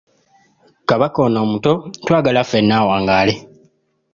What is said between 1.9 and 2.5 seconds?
twagala